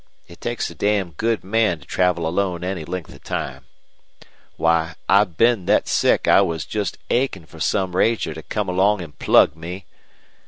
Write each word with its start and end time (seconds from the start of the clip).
It 0.27 0.41
takes 0.41 0.67
a 0.71 0.73
damn 0.73 1.11
good 1.11 1.43
man 1.43 1.79
to 1.79 1.85
travel 1.85 2.25
alone 2.27 2.63
any 2.63 2.85
length 2.85 3.13
of 3.13 3.23
time. 3.23 3.65
Why, 4.57 4.95
I've 5.07 5.37
been 5.37 5.67
thet 5.67 5.87
sick 5.87 6.27
I 6.27 6.41
was 6.41 6.65
jest 6.65 6.97
achin' 7.11 7.45
fer 7.45 7.59
some 7.59 7.95
ranger 7.95 8.33
to 8.33 8.41
come 8.41 8.67
along 8.67 9.03
an' 9.03 9.11
plug 9.11 9.55
me. 9.55 9.85